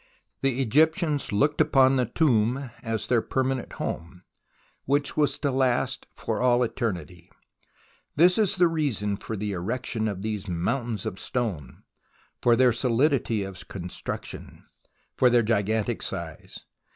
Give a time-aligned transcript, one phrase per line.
[0.41, 4.23] The Egyptians looked upon the tomb as their permanent home,
[4.85, 7.31] which was to last for all eternity.
[8.15, 11.83] This is the reason for the erection of these mountains of stone,
[12.41, 14.63] for their solidity of construction,
[15.17, 16.65] for their gigantic size.